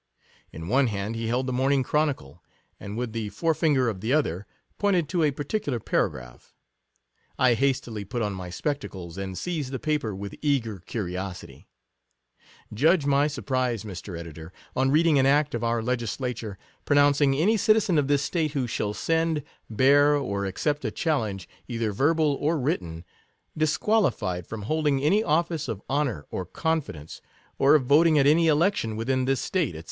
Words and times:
In 0.51 0.67
one 0.67 0.87
hand 0.87 1.15
he 1.15 1.27
held 1.27 1.45
the 1.45 1.53
Morning 1.53 1.83
Chro 1.83 2.07
nicle, 2.11 2.39
and 2.79 2.97
with 2.97 3.13
the 3.13 3.29
fore 3.29 3.53
finger 3.53 3.87
of 3.87 4.01
the 4.01 4.11
other, 4.11 4.47
pointed 4.79 5.07
to 5.09 5.21
a 5.21 5.29
particular 5.29 5.79
paragraph. 5.79 6.55
I 7.37 7.53
hastily 7.53 8.03
put 8.03 8.23
on 8.23 8.33
my 8.33 8.49
spectacles, 8.49 9.15
and 9.19 9.37
seized 9.37 9.71
the 9.71 9.77
paper 9.77 10.15
with 10.15 10.33
eager 10.41 10.79
curiosity. 10.79 11.67
Judge 12.73 13.05
my 13.05 13.27
surprise, 13.27 13.83
Mr. 13.83 14.17
Editor, 14.17 14.51
on 14.75 14.89
reading 14.89 15.19
an 15.19 15.27
act 15.27 15.53
of 15.53 15.63
our 15.63 15.83
legisla 15.83 16.35
ture, 16.35 16.57
pronouncing 16.83 17.35
any 17.35 17.55
citizen 17.55 17.99
of 17.99 18.07
this 18.07 18.23
State 18.23 18.53
who 18.53 18.65
shall 18.65 18.95
send, 18.95 19.43
bear, 19.69 20.15
or 20.15 20.47
accept 20.47 20.83
a 20.83 20.89
challenge, 20.89 21.47
either 21.67 21.91
verbal 21.91 22.35
or 22.39 22.57
written, 22.57 23.05
disqualified 23.55 24.47
from 24.47 24.63
holding 24.63 24.99
any 24.99 25.23
office 25.23 25.67
of 25.67 25.79
honour 25.87 26.25
or 26.31 26.43
confidence, 26.43 27.21
or 27.59 27.75
of 27.75 27.83
voting 27.85 28.17
at 28.17 28.25
any 28.25 28.47
election 28.47 28.95
within 28.95 29.25
this 29.25 29.39
State, 29.39 29.75
&c. 29.75 29.79